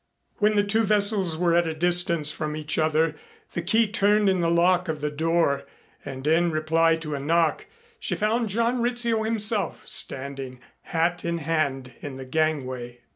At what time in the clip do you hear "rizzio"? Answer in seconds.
8.81-9.21